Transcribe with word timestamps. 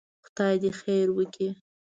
خدای 0.25 0.55
دې 0.63 0.71
خير 0.79 1.07
وکړي. 1.13 1.49